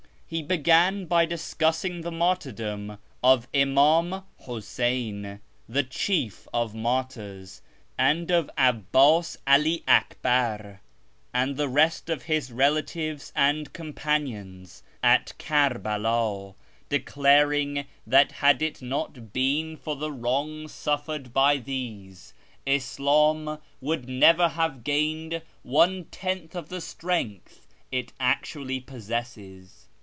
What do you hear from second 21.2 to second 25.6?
YEZD 403 by these, Islam would never have gained